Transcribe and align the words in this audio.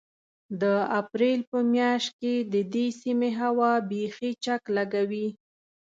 د 0.61 0.63
اپرېل 0.99 1.39
په 1.51 1.57
مياشت 1.73 2.11
کې 2.21 2.33
د 2.53 2.55
دې 2.73 2.87
سيمې 3.01 3.31
هوا 3.41 3.71
بيخي 3.91 4.31
چک 4.43 4.61
لګوي. 4.77 5.27